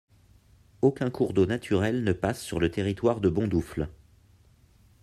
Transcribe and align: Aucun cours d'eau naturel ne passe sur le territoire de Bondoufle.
Aucun 0.81 1.11
cours 1.11 1.31
d'eau 1.31 1.45
naturel 1.45 2.03
ne 2.03 2.11
passe 2.11 2.41
sur 2.41 2.59
le 2.59 2.71
territoire 2.71 3.21
de 3.21 3.29
Bondoufle. 3.29 3.87